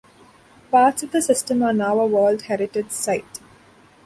Parts 0.71 1.03
of 1.03 1.11
the 1.11 1.21
system 1.21 1.61
are 1.61 1.73
now 1.73 1.99
a 1.99 2.07
World 2.07 2.41
Heritage 2.41 2.89
Site. 2.89 3.39